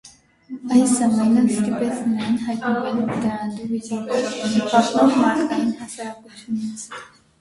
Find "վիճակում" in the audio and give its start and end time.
3.75-4.59